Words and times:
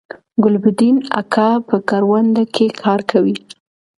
ګلبدین 0.43 0.95
اکا 1.21 1.49
په 1.67 1.75
کرونده 1.89 2.43
کی 2.55 2.67
کار 2.81 2.99
کوي 3.11 3.35